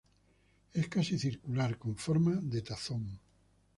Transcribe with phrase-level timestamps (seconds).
[0.73, 3.19] Es casi circular, con forma de tazón.